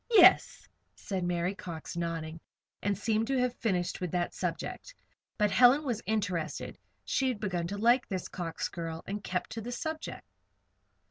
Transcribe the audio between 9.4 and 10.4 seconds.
to the subject.